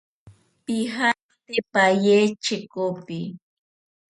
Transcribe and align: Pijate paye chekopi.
Pijate 0.65 1.57
paye 1.73 2.17
chekopi. 2.43 3.19